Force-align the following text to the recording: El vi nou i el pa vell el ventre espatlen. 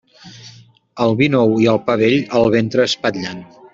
El 1.05 1.13
vi 1.19 1.27
nou 1.35 1.53
i 1.65 1.67
el 1.73 1.79
pa 1.91 1.99
vell 2.03 2.17
el 2.41 2.49
ventre 2.57 2.89
espatlen. 2.93 3.45